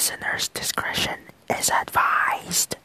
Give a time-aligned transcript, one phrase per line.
[0.00, 1.18] Listener's discretion
[1.50, 2.79] is advised.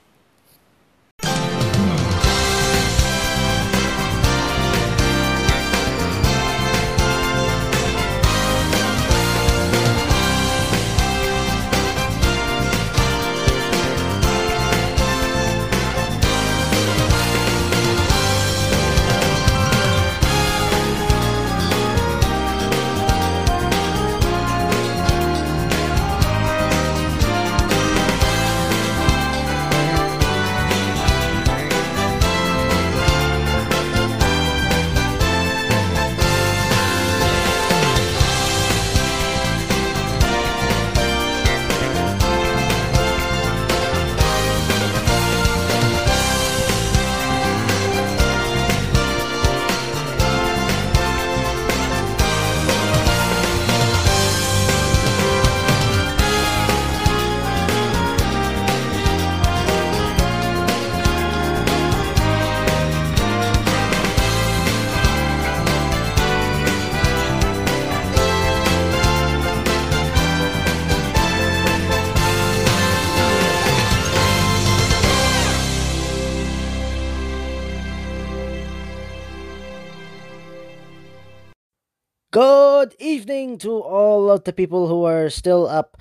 [84.36, 85.98] Of the people who are still up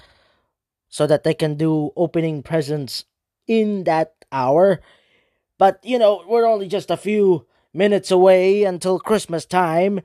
[0.88, 3.04] so that they can do opening presents
[3.46, 4.80] in that hour.
[5.58, 10.00] But, you know, we're only just a few minutes away until Christmas time.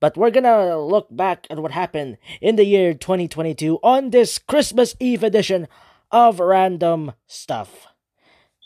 [0.00, 4.96] But we're gonna look back at what happened in the year 2022 on this Christmas
[4.98, 5.68] Eve edition
[6.10, 7.86] of Random Stuff,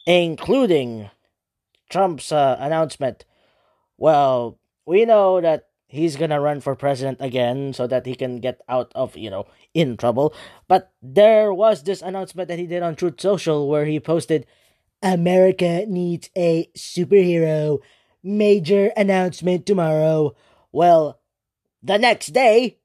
[0.06, 1.10] including
[1.90, 3.26] Trump's uh, announcement.
[3.98, 8.60] Well, we know that he's gonna run for president again so that he can get
[8.68, 10.34] out of you know in trouble.
[10.68, 14.46] But there was this announcement that he did on truth social where he posted
[15.02, 17.78] america needs a superhero.
[18.22, 20.34] Major announcement tomorrow.
[20.72, 21.20] Well
[21.82, 22.78] the next day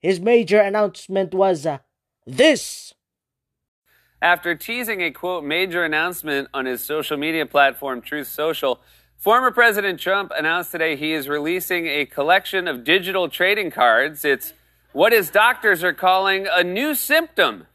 [0.00, 1.78] his major announcement was uh,
[2.26, 2.94] this.
[4.20, 8.80] After teasing a quote major announcement on his social media platform truth social
[9.18, 14.24] Former President Trump announced today he is releasing a collection of digital trading cards.
[14.24, 14.52] It's
[14.92, 17.66] what his doctors are calling a new symptom.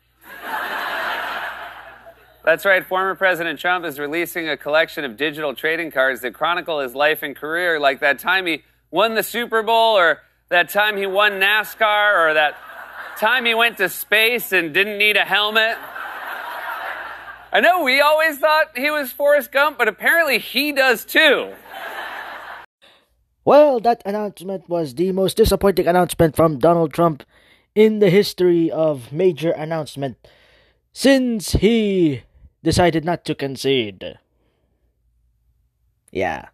[2.46, 6.80] That's right, former President Trump is releasing a collection of digital trading cards that chronicle
[6.80, 10.96] his life and career, like that time he won the Super Bowl, or that time
[10.96, 12.56] he won NASCAR, or that
[13.18, 15.78] time he went to space and didn't need a helmet.
[17.54, 21.54] I know we always thought he was Forrest Gump, but apparently he does too.
[23.46, 27.22] Well, that announcement was the most disappointing announcement from Donald Trump
[27.76, 30.18] in the history of major announcement
[30.94, 32.24] since he
[32.64, 34.18] decided not to concede.
[36.12, 36.48] Yeah.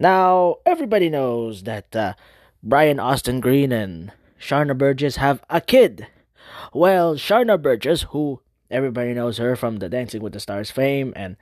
[0.00, 2.14] Now, everybody knows that uh,
[2.60, 4.10] Brian Austin Green and
[4.40, 6.08] Sharna Burgess have a kid.
[6.72, 8.40] Well, Sharna Burgess, who
[8.70, 11.36] Everybody knows her from the Dancing with the Stars fame and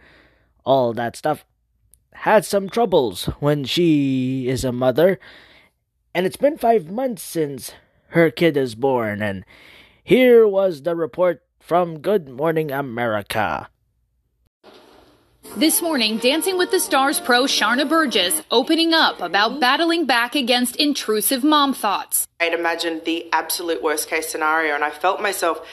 [0.65, 1.45] all that stuff.
[2.13, 5.19] Had some troubles when she is a mother,
[6.15, 7.73] and it's been five months since
[8.09, 9.21] her kid is born.
[9.23, 9.45] And
[10.05, 13.69] here was the report from Good Morning America.
[15.57, 20.77] This morning, Dancing with the Stars pro Sharna Burgess opening up about battling back against
[20.77, 22.27] intrusive mom thoughts.
[22.41, 25.65] I'd imagined the absolute worst case scenario, and I felt myself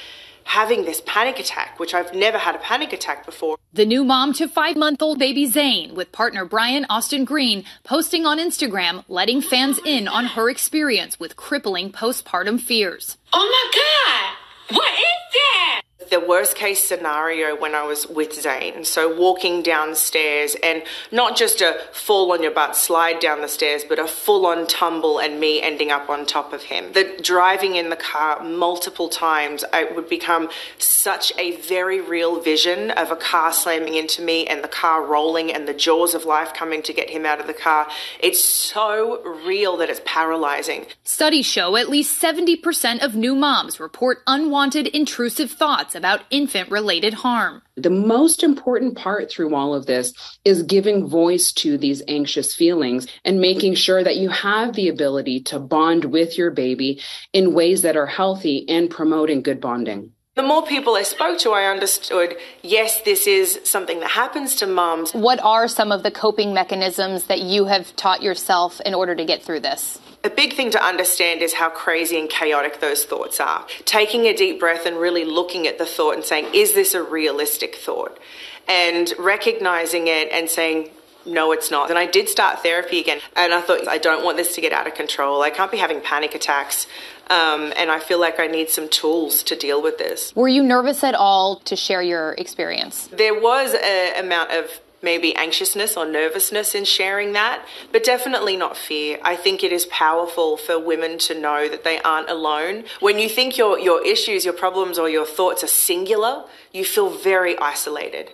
[0.44, 3.58] having this panic attack, which I've never had a panic attack before.
[3.74, 8.26] The new mom to five month old baby Zane, with partner Brian Austin Green, posting
[8.26, 13.18] on Instagram, letting fans oh in on her experience with crippling postpartum fears.
[13.34, 15.82] Oh my God, what is that?
[16.10, 18.84] The worst case scenario when I was with Zane.
[18.84, 23.84] So walking downstairs and not just a fall on your butt slide down the stairs,
[23.88, 26.92] but a full on tumble and me ending up on top of him.
[26.94, 32.92] The driving in the car multiple times, it would become such a very real vision
[32.92, 36.54] of a car slamming into me and the car rolling and the jaws of life
[36.54, 37.88] coming to get him out of the car.
[38.20, 40.86] It's so real that it's paralyzing.
[41.04, 46.72] Studies show at least 70% of new moms report unwanted intrusive thoughts thoughts about infant
[46.72, 47.62] related harm.
[47.76, 50.14] The most important part through all of this
[50.46, 55.42] is giving voice to these anxious feelings and making sure that you have the ability
[55.44, 57.00] to bond with your baby
[57.34, 60.12] in ways that are healthy and promoting good bonding.
[60.36, 64.68] The more people I spoke to, I understood yes, this is something that happens to
[64.68, 65.12] moms.
[65.12, 69.26] What are some of the coping mechanisms that you have taught yourself in order to
[69.26, 70.00] get through this?
[70.24, 73.66] A big thing to understand is how crazy and chaotic those thoughts are.
[73.86, 77.02] Taking a deep breath and really looking at the thought and saying, is this a
[77.02, 78.20] realistic thought?
[78.68, 80.92] And recognizing it and saying,
[81.26, 81.90] no, it's not.
[81.90, 83.20] And I did start therapy again.
[83.36, 85.42] And I thought, I don't want this to get out of control.
[85.42, 86.88] I can't be having panic attacks.
[87.30, 90.36] Um, and I feel like I need some tools to deal with this.
[90.36, 93.08] Were you nervous at all to share your experience?
[93.08, 94.70] There was an amount of
[95.02, 99.20] maybe anxiousness or nervousness in sharing that, but definitely not fear.
[99.24, 102.86] I think it is powerful for women to know that they aren't alone.
[103.00, 107.10] When you think your, your issues, your problems, or your thoughts are singular, you feel
[107.10, 108.32] very isolated.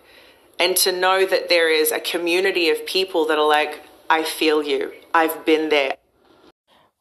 [0.59, 4.63] And to know that there is a community of people that are like, I feel
[4.63, 5.95] you, I've been there.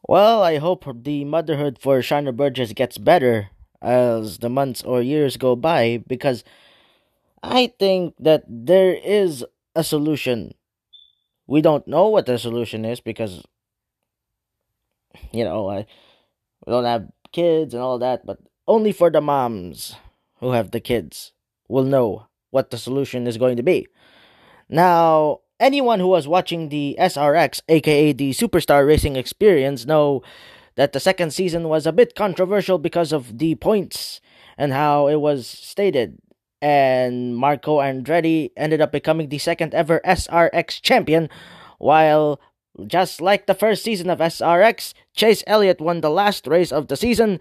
[0.08, 3.50] Well, I hope the motherhood for Sharna Burgess gets better
[3.82, 6.44] as the months or years go by because
[7.42, 9.44] I think that there is
[9.76, 10.54] a solution.
[11.46, 13.44] We don't know what the solution is because,
[15.32, 15.86] you know, I,
[16.66, 19.94] we don't have kids and all that, but only for the moms
[20.40, 21.32] who have the kids
[21.68, 23.86] will know what the solution is going to be.
[24.68, 30.22] Now, anyone who was watching the SRX, aka the Superstar Racing Experience, know
[30.74, 34.20] that the second season was a bit controversial because of the points
[34.58, 36.18] and how it was stated
[36.60, 41.28] and Marco Andretti ended up becoming the second ever SRX champion,
[41.78, 42.40] while
[42.86, 46.96] just like the first season of SRX, Chase Elliott won the last race of the
[46.96, 47.40] season,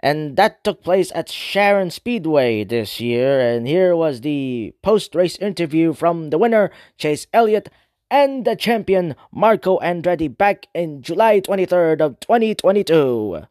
[0.00, 3.40] and that took place at Sharon Speedway this year.
[3.40, 7.70] And here was the post race interview from the winner, Chase Elliott,
[8.10, 13.44] and the champion, Marco Andretti, back in July 23rd of 2022.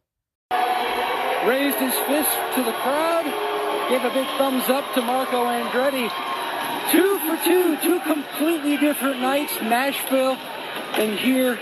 [1.44, 3.13] Raised his fist to the crowd
[3.94, 6.10] Give a big thumbs up to Marco Andretti.
[6.90, 10.36] Two for two, two completely different nights, Nashville
[10.94, 11.60] and here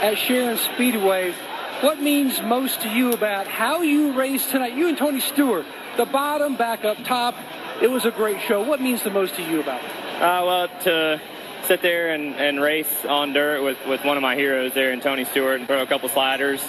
[0.00, 1.34] at Sharon Speedway.
[1.80, 4.76] What means most to you about how you raced tonight?
[4.76, 5.66] You and Tony Stewart,
[5.96, 7.34] the bottom, back up top.
[7.82, 8.62] It was a great show.
[8.62, 9.90] What means the most to you about it?
[10.22, 11.20] Uh, well, to
[11.64, 15.02] sit there and, and race on dirt with, with one of my heroes there and
[15.02, 16.62] Tony Stewart and throw a couple sliders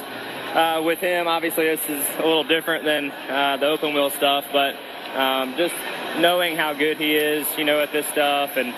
[0.53, 1.27] uh, with him.
[1.27, 4.75] Obviously, this is a little different than uh, the open wheel stuff, but
[5.15, 5.75] um, just
[6.19, 8.73] knowing how good he is, you know, at this stuff and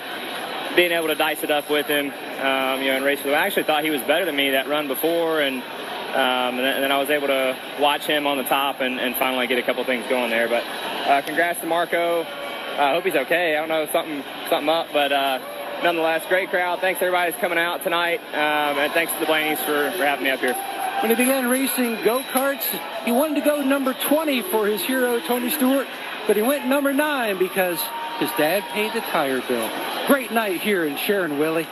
[0.76, 3.20] being able to dice it up with him, um, you know, and race.
[3.24, 6.92] I actually thought he was better than me that run before, and, um, and, then,
[6.92, 9.84] I was able to watch him on the top and, and finally get a couple
[9.84, 10.48] things going there.
[10.48, 10.64] But
[11.08, 12.22] uh, congrats to Marco.
[12.22, 13.56] I hope he's okay.
[13.56, 15.38] I don't know something something up, but uh,
[15.84, 16.80] nonetheless, great crowd.
[16.80, 20.24] Thanks everybody who's coming out tonight, um, and thanks to the Blaneys for, for having
[20.24, 20.56] me up here.
[21.04, 22.64] When he began racing go-karts,
[23.04, 25.86] he wanted to go number 20 for his hero, Tony Stewart,
[26.26, 27.78] but he went number 9 because
[28.18, 29.70] his dad paid the tire bill.
[30.06, 31.66] Great night here in Sharon, Willie.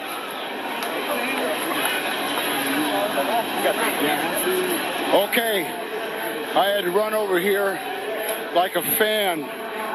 [5.14, 5.64] Okay,
[6.54, 7.80] I had to run over here
[8.54, 9.38] like a fan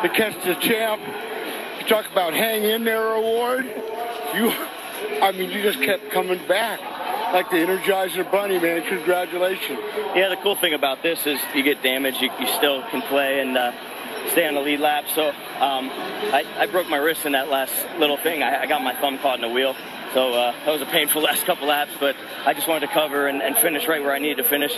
[0.01, 0.99] to catch the champ.
[1.79, 3.65] You talk about hang in there award.
[4.33, 4.51] You,
[5.21, 6.96] I mean, you just kept coming back
[7.33, 8.83] like the Energizer Bunny, man.
[8.83, 9.79] Congratulations.
[10.15, 13.41] Yeah, the cool thing about this is you get damage, you, you still can play
[13.41, 13.71] and uh,
[14.31, 15.05] stay on the lead lap.
[15.13, 18.43] So um, I, I, broke my wrist in that last little thing.
[18.43, 19.75] I, I got my thumb caught in the wheel.
[20.13, 22.15] So uh, that was a painful last couple laps, but
[22.45, 24.77] I just wanted to cover and, and finish right where I needed to finish.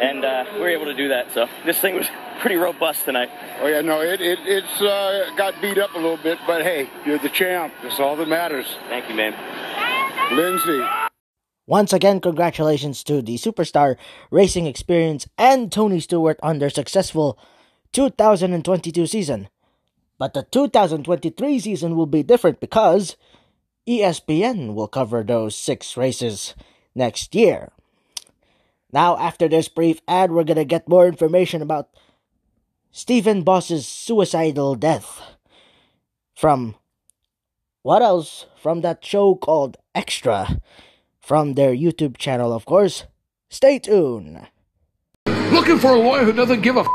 [0.00, 1.32] And uh, we were able to do that.
[1.32, 2.06] So this thing was
[2.40, 3.30] pretty robust tonight.
[3.60, 6.88] Oh, yeah, no, it, it, it's uh, got beat up a little bit, but hey,
[7.04, 7.74] you're the champ.
[7.82, 8.66] That's all that matters.
[8.88, 9.34] Thank you, man.
[10.36, 11.07] Lindsay.
[11.68, 13.98] Once again, congratulations to the Superstar
[14.30, 17.38] Racing Experience and Tony Stewart on their successful
[17.92, 19.50] 2022 season.
[20.16, 23.16] But the 2023 season will be different because
[23.86, 26.54] ESPN will cover those six races
[26.94, 27.70] next year.
[28.90, 31.90] Now, after this brief ad, we're gonna get more information about
[32.90, 35.20] Stephen Boss's suicidal death.
[36.34, 36.76] From
[37.82, 38.46] what else?
[38.56, 40.62] From that show called Extra
[41.28, 43.04] from their YouTube channel, of course.
[43.50, 44.48] Stay tuned.
[45.52, 46.86] Looking for a lawyer who doesn't give a f-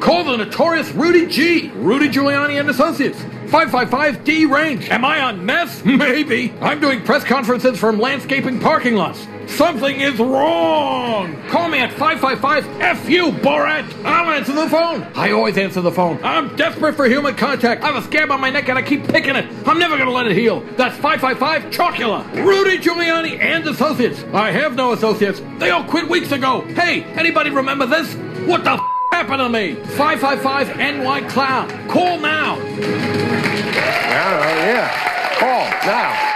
[0.00, 1.70] Call the notorious Rudy G.
[1.70, 3.18] Rudy Giuliani and Associates.
[3.46, 4.90] 555D range.
[4.90, 5.84] Am I on meth?
[5.84, 6.52] Maybe.
[6.60, 9.26] I'm doing press conferences from landscaping parking lots.
[9.46, 11.40] Something is wrong.
[11.48, 14.04] Call me at 555-FU, Borat.
[14.04, 15.04] I'll answer the phone.
[15.14, 16.18] I always answer the phone.
[16.24, 17.84] I'm desperate for human contact.
[17.84, 19.46] I have a scab on my neck and I keep picking it.
[19.66, 20.60] I'm never going to let it heal.
[20.76, 22.44] That's 555-Chocula.
[22.44, 24.24] Rudy Giuliani and Associates.
[24.32, 25.40] I have no associates.
[25.58, 26.62] They all quit weeks ago.
[26.62, 28.12] Hey, anybody remember this?
[28.48, 29.74] What the happened to me?
[29.96, 31.88] 555 NY Clown.
[31.88, 32.56] Call now.
[32.58, 35.38] Yeah, yeah.
[35.38, 36.30] Call now.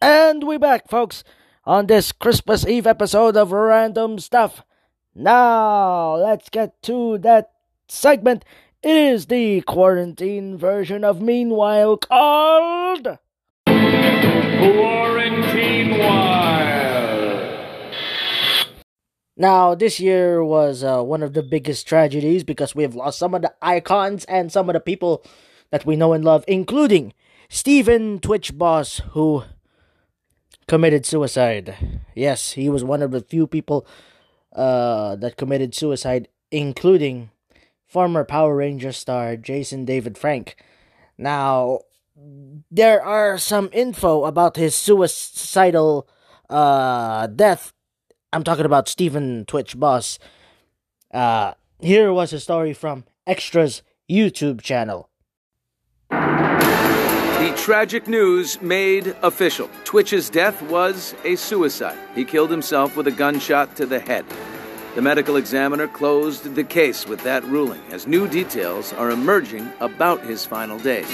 [0.00, 1.22] And we're back, folks,
[1.66, 4.62] on this Christmas Eve episode of Random Stuff.
[5.18, 7.50] Now, let's get to that
[7.88, 8.44] segment.
[8.82, 13.18] It is the quarantine version of Meanwhile called.
[13.64, 17.66] Quarantine Wild.
[19.38, 23.34] Now, this year was uh, one of the biggest tragedies because we have lost some
[23.34, 25.24] of the icons and some of the people
[25.70, 27.14] that we know and love, including
[27.48, 29.44] Stephen Twitch Boss, who
[30.68, 31.74] committed suicide.
[32.14, 33.86] Yes, he was one of the few people
[34.56, 37.30] uh, that committed suicide, including
[37.86, 40.56] former Power Ranger star Jason David Frank.
[41.16, 41.80] Now,
[42.70, 46.08] there are some info about his suicidal
[46.50, 47.72] uh, death
[48.36, 50.18] I'm talking about Stephen Twitch Boss.
[51.10, 55.08] Uh, here was a story from Extra's YouTube channel.
[57.56, 59.68] Tragic news made official.
[59.84, 61.98] Twitch's death was a suicide.
[62.14, 64.24] He killed himself with a gunshot to the head.
[64.94, 70.24] The medical examiner closed the case with that ruling as new details are emerging about
[70.24, 71.08] his final days.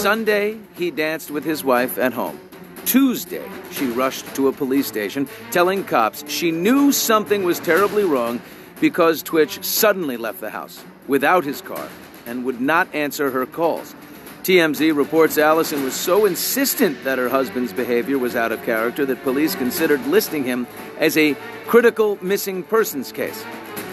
[0.00, 2.38] Sunday, he danced with his wife at home.
[2.84, 8.40] Tuesday, she rushed to a police station, telling cops she knew something was terribly wrong
[8.80, 11.88] because Twitch suddenly left the house without his car
[12.28, 13.94] and would not answer her calls.
[14.42, 19.22] TMZ reports Allison was so insistent that her husband's behavior was out of character that
[19.22, 20.66] police considered listing him
[20.98, 21.34] as a
[21.66, 23.44] critical missing persons case.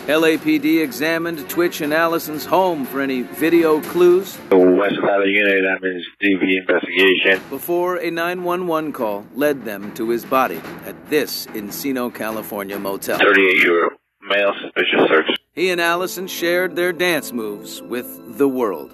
[0.08, 4.38] LAPD examined Twitch and Allison's home for any video clues.
[4.50, 7.42] The West Valley Unit, I'm in DV investigation.
[7.50, 13.18] Before a 911 call led them to his body at this Encino, California motel.
[13.18, 13.90] 38 euro.
[14.22, 15.45] Male suspicious search.
[15.56, 18.92] He and Allison shared their dance moves with the world.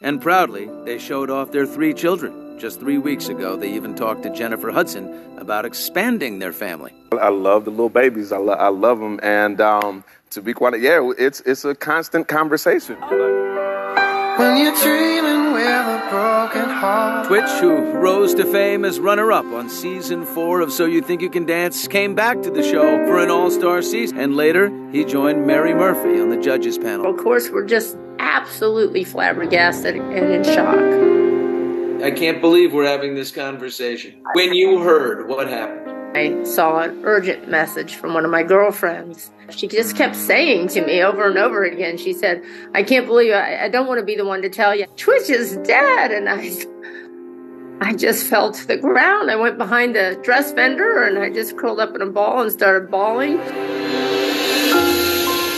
[0.00, 2.60] And proudly, they showed off their three children.
[2.60, 6.94] Just three weeks ago, they even talked to Jennifer Hudson about expanding their family.
[7.10, 8.30] I love the little babies.
[8.30, 12.28] I, lo- I love them, and um, to be quite, yeah, it's it's a constant
[12.28, 12.94] conversation.
[12.94, 15.35] When you're dreaming with a
[16.10, 17.26] broken heart.
[17.26, 21.30] Twitch, who rose to fame as runner-up on season four of So You Think You
[21.30, 25.46] Can Dance, came back to the show for an all-star season, and later he joined
[25.46, 27.06] Mary Murphy on the judges panel.
[27.06, 30.76] Of course, we're just absolutely flabbergasted and in shock.
[32.04, 34.14] I can't believe we're having this conversation.
[34.34, 35.95] When you heard, what happened?
[36.14, 39.30] I saw an urgent message from one of my girlfriends.
[39.50, 42.42] She just kept saying to me over and over again, she said,
[42.74, 45.28] I can't believe I, I don't want to be the one to tell you, Twitch
[45.30, 46.12] is dead.
[46.12, 49.30] And I, I just fell to the ground.
[49.30, 52.50] I went behind the dress vendor and I just curled up in a ball and
[52.50, 53.36] started bawling.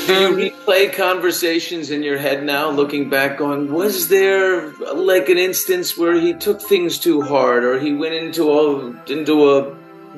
[0.08, 5.36] Do you replay conversations in your head now, looking back, going, was there like an
[5.36, 9.76] instance where he took things too hard, or he went into a into a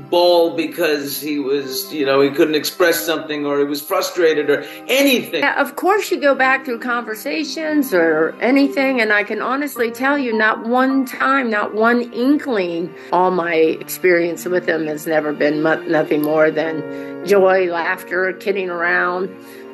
[0.08, 4.62] ball because he was, you know, he couldn't express something, or he was frustrated, or
[4.88, 5.40] anything?
[5.40, 10.18] Yeah, of course, you go back through conversations or anything, and I can honestly tell
[10.18, 12.94] you, not one time, not one inkling.
[13.12, 19.28] All my experience with him has never been nothing more than joy, laughter, kidding around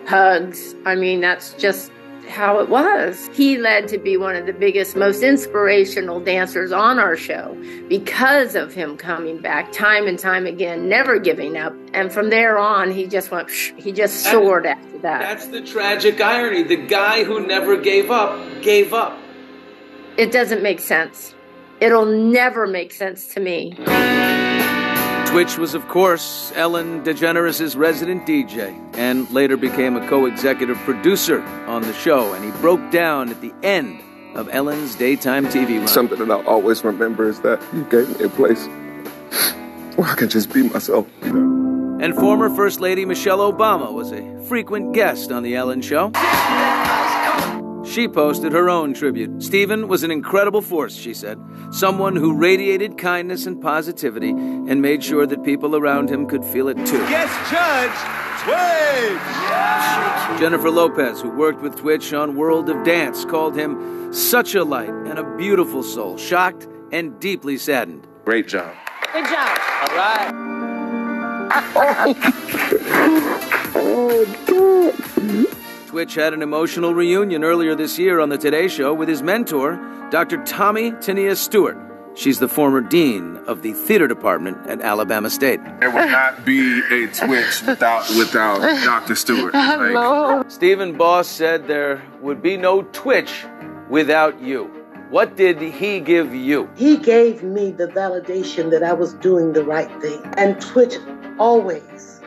[0.07, 0.75] hugs.
[0.85, 1.91] I mean, that's just
[2.29, 3.29] how it was.
[3.33, 7.57] He led to be one of the biggest, most inspirational dancers on our show
[7.89, 11.75] because of him coming back time and time again, never giving up.
[11.93, 15.21] And from there on, he just went, he just soared after that.
[15.21, 16.63] That's the tragic irony.
[16.63, 19.19] The guy who never gave up, gave up.
[20.17, 21.35] It doesn't make sense.
[21.81, 23.75] It'll never make sense to me.
[25.37, 31.43] Twitch was, of course, Ellen DeGeneres' resident DJ, and later became a co executive producer
[31.67, 32.33] on the show.
[32.33, 34.01] And he broke down at the end
[34.35, 35.89] of Ellen's daytime TV run.
[35.89, 38.67] Something that I'll always remember is that you gave me a place
[39.97, 41.07] where I can just be myself.
[41.21, 46.13] And former First Lady Michelle Obama was a frequent guest on The Ellen Show.
[47.97, 49.43] She posted her own tribute.
[49.43, 51.41] Stephen was an incredible force, she said.
[51.71, 56.69] Someone who radiated kindness and positivity and made sure that people around him could feel
[56.69, 56.99] it too.
[57.09, 57.97] Yes, Judge
[58.45, 60.39] Twitch!
[60.39, 64.91] Jennifer Lopez, who worked with Twitch on World of Dance, called him such a light
[64.91, 68.07] and a beautiful soul, shocked and deeply saddened.
[68.27, 68.75] Great job.
[69.15, 69.59] Good job.
[69.81, 70.33] All right.
[73.75, 75.56] oh,
[75.97, 79.77] Twitch had an emotional reunion earlier this year on The Today Show with his mentor,
[80.11, 80.45] Dr.
[80.45, 81.79] Tommy Tonea Stewart.
[82.15, 85.59] She's the former dean of the theater department at Alabama State.
[85.81, 89.15] There would not be a Twitch without without Dr.
[89.15, 89.55] Stewart.
[89.55, 93.47] Like, Stephen Boss said there would be no Twitch
[93.89, 94.65] without you.
[95.09, 96.69] What did he give you?
[96.77, 100.21] He gave me the validation that I was doing the right thing.
[100.37, 100.97] And Twitch
[101.39, 102.21] always,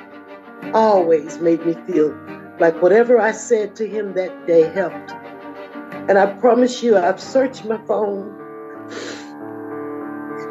[0.73, 2.17] always made me feel
[2.59, 5.11] like whatever I said to him that day helped.
[6.09, 8.35] And I promise you, I've searched my phone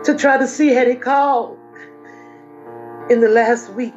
[0.04, 1.58] to try to see had he called
[3.10, 3.94] in the last week.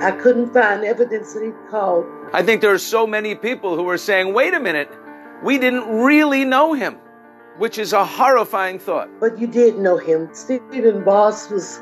[0.00, 2.06] I couldn't find evidence that he called.
[2.32, 4.90] I think there are so many people who are saying, wait a minute,
[5.42, 6.96] we didn't really know him,
[7.58, 9.08] which is a horrifying thought.
[9.20, 10.28] But you did know him.
[10.32, 11.80] Stephen Boss was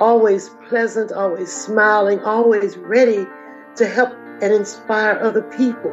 [0.00, 3.26] always pleasant, always smiling, always ready
[3.76, 4.12] to help
[4.42, 5.90] and inspire other people.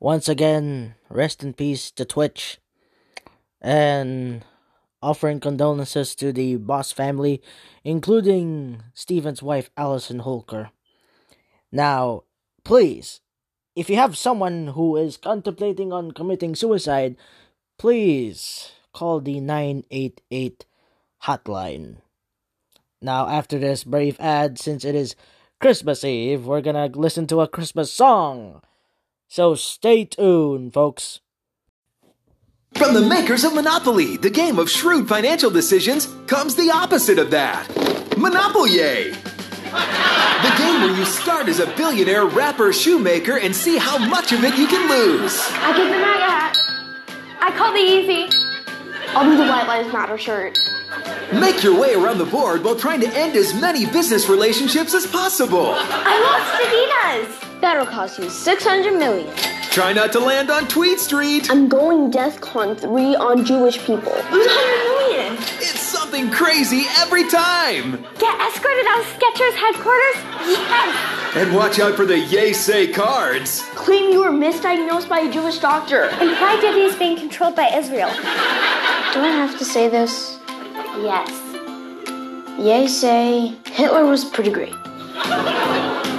[0.00, 2.58] Once again, rest in peace to Twitch.
[3.60, 4.44] And
[5.00, 7.40] offering condolences to the Boss family,
[7.84, 10.70] including Steven's wife, Allison Holker.
[11.70, 12.24] Now,
[12.64, 13.20] please,
[13.74, 17.16] if you have someone who is contemplating on committing suicide,
[17.78, 20.66] please call the 988
[21.24, 22.01] hotline.
[23.02, 25.16] Now, after this brief ad, since it is
[25.60, 28.62] Christmas Eve, we're gonna listen to a Christmas song.
[29.28, 31.20] So stay tuned, folks.
[32.74, 37.30] From the makers of Monopoly, the game of shrewd financial decisions, comes the opposite of
[37.32, 37.68] that
[38.16, 39.10] Monopoly!
[39.12, 44.44] The game where you start as a billionaire rapper shoemaker and see how much of
[44.44, 45.40] it you can lose.
[45.50, 46.58] I give the MAGA hat.
[47.40, 48.28] I call the easy.
[49.08, 50.58] I'll do the White Lives Matter shirt.
[51.32, 55.06] Make your way around the board while trying to end as many business relationships as
[55.06, 55.74] possible.
[55.74, 57.60] I want Adidas.
[57.60, 59.32] That'll cost you 600 million.
[59.70, 61.50] Try not to land on Tweet Street.
[61.50, 64.12] I'm going DEFCON 3 on Jewish people.
[64.12, 65.34] Lose 100 million.
[65.62, 67.92] It's something crazy every time.
[68.18, 70.16] Get escorted out of Skechers headquarters?
[70.46, 71.36] Yes.
[71.36, 73.62] And watch out for the Yay Say cards.
[73.74, 76.10] Claim you were misdiagnosed by a Jewish doctor.
[76.20, 78.10] And why Diddy is being controlled by Israel.
[78.10, 80.38] Do I have to say this?
[81.00, 81.30] Yes.
[82.58, 84.74] Yay say Hitler was pretty great.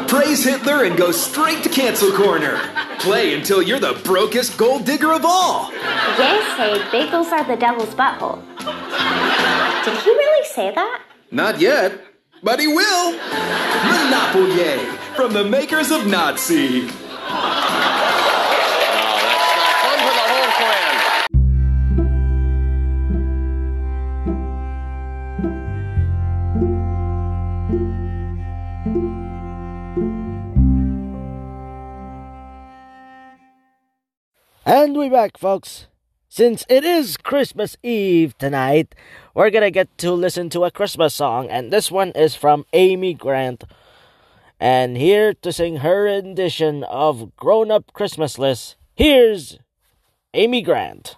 [0.07, 2.59] Praise Hitler and go straight to cancel corner.
[2.99, 5.71] Play until you're the brokest gold digger of all.
[5.71, 8.41] Yay say bagels are the devil's butthole.
[9.86, 11.01] Did he really say that?
[11.31, 11.99] Not yet,
[12.41, 13.12] but he will.
[13.86, 14.77] Monopoly
[15.15, 16.89] from the makers of Nazi.
[34.65, 35.88] And we're back, folks.
[36.30, 38.95] Since it is Christmas Eve tonight,
[39.36, 43.13] we're gonna get to listen to a Christmas song, and this one is from Amy
[43.13, 43.65] Grant.
[44.62, 49.60] And here to sing her rendition of Grown Up Christmas List, here's
[50.34, 51.17] Amy Grant.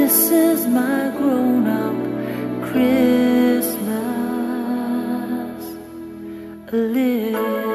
[0.00, 1.94] This is my grown up
[2.70, 3.76] Christmas
[6.72, 7.69] list.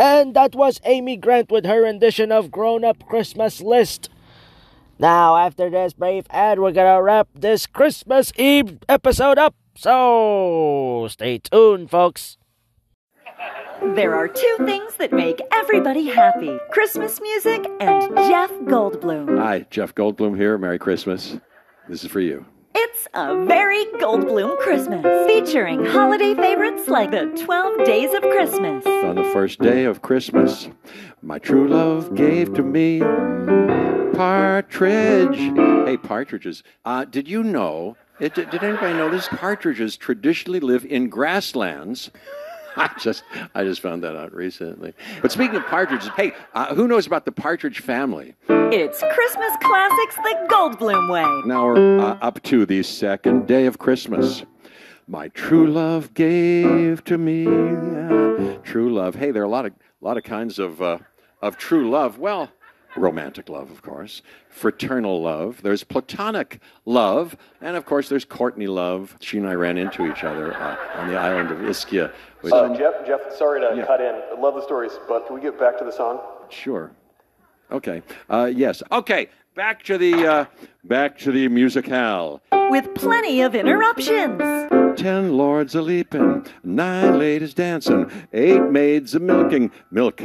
[0.00, 4.08] And that was Amy Grant with her rendition of Grown Up Christmas List.
[4.98, 9.54] Now, after this brief ad, we're gonna wrap this Christmas Eve episode up.
[9.76, 12.38] So, stay tuned, folks.
[13.94, 19.38] There are two things that make everybody happy Christmas music and Jeff Goldblum.
[19.38, 20.56] Hi, Jeff Goldblum here.
[20.56, 21.36] Merry Christmas.
[21.90, 22.46] This is for you.
[22.74, 28.86] It's a very Goldblum Christmas, featuring holiday favorites like the 12 Days of Christmas.
[28.86, 30.68] On the first day of Christmas,
[31.22, 33.00] my true love gave to me
[34.14, 35.36] partridge.
[35.86, 36.62] Hey, partridges.
[36.84, 37.96] Uh, did you know?
[38.20, 39.28] It, did anybody know this?
[39.28, 42.10] Partridges traditionally live in grasslands.
[42.76, 44.94] I just, I just found that out recently.
[45.22, 48.34] But speaking of partridges, hey, uh, who knows about the partridge family?
[48.48, 51.42] It's Christmas classics the Goldblum way.
[51.46, 54.44] Now we're uh, up to the second day of Christmas.
[55.08, 59.16] My true love gave to me uh, true love.
[59.16, 60.98] Hey, there are a lot of a lot of kinds of uh,
[61.42, 62.18] of true love.
[62.18, 62.50] Well,
[62.96, 65.62] romantic love, of course, fraternal love.
[65.62, 69.16] There's platonic love, and of course, there's Courtney love.
[69.20, 72.12] She and I ran into each other uh, on the island of Ischia.
[72.40, 73.86] Which- Uh, Jeff, Jeff, sorry to Yeah.
[73.86, 74.14] cut in.
[74.14, 76.20] I love the stories, but can we get back to the song?
[76.48, 76.90] Sure.
[77.70, 78.02] Okay.
[78.28, 78.82] Uh, yes.
[78.90, 79.28] Okay.
[79.54, 80.44] Back to the uh,
[80.84, 82.40] back to the musicale.
[82.70, 84.40] With plenty of interruptions.
[84.98, 90.20] Ten lords a leaping, nine ladies dancing, eight maids a milking, milk,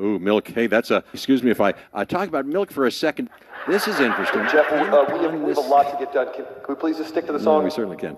[0.00, 0.48] Ooh, milk.
[0.48, 1.02] Hey, that's a.
[1.12, 3.30] Excuse me if I, I talk about milk for a second.
[3.66, 4.42] This is interesting.
[4.50, 6.32] Jeff, we, uh, we, have, we have a lot to get done.
[6.32, 7.64] Can, can we please just stick to the No, song?
[7.64, 8.16] we certainly can.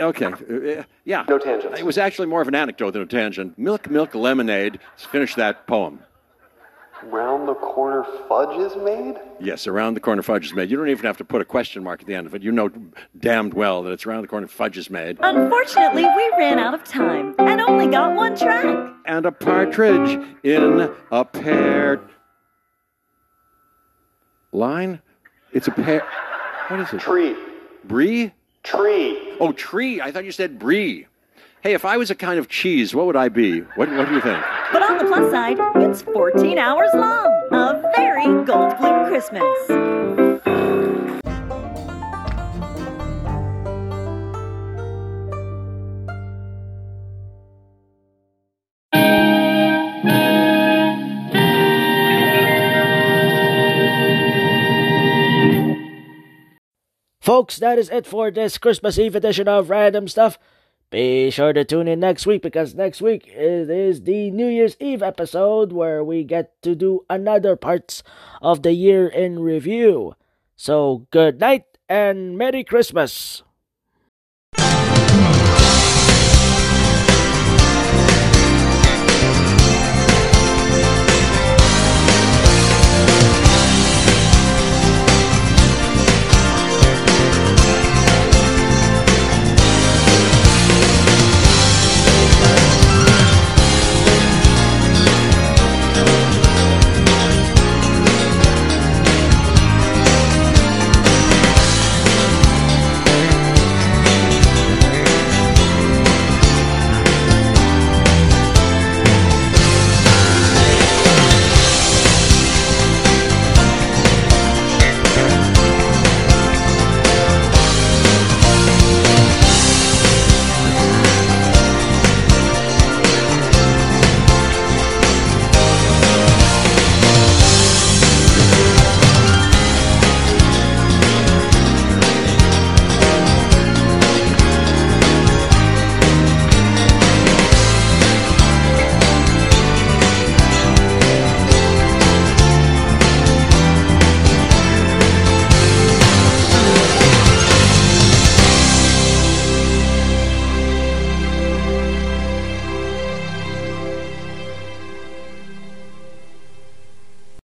[0.00, 0.26] Okay.
[0.26, 1.24] uh, uh, yeah.
[1.28, 1.78] No tangents.
[1.78, 3.58] It was actually more of an anecdote than a tangent.
[3.58, 4.78] Milk, milk, lemonade.
[4.92, 6.00] Let's finish that poem.
[7.04, 9.14] Round the corner fudge is made?
[9.38, 10.68] Yes, around the corner fudge is made.
[10.68, 12.42] You don't even have to put a question mark at the end of it.
[12.42, 12.70] You know
[13.18, 15.16] damned well that it's around the corner fudge is made.
[15.20, 18.92] Unfortunately, we ran out of time and only got one track.
[19.06, 22.00] And a partridge in a pear
[24.52, 25.00] line.
[25.52, 26.04] It's a pear.
[26.66, 27.00] What is it?
[27.00, 27.36] Tree.
[27.84, 28.32] Brie?
[28.64, 29.36] Tree.
[29.38, 30.00] Oh, tree.
[30.00, 31.06] I thought you said brie.
[31.60, 33.60] Hey, if I was a kind of cheese, what would I be?
[33.60, 34.42] What, what do you think?
[34.72, 37.48] But on the plus side, it's 14 hours long.
[37.52, 39.42] A very Goldblum Christmas.
[57.20, 60.38] Folks, that is it for this Christmas Eve edition of Random Stuff.
[60.90, 64.74] Be sure to tune in next week because next week it is the New Year's
[64.80, 68.02] Eve episode where we get to do another parts
[68.40, 70.14] of the year in review.
[70.56, 73.42] So good night and Merry Christmas.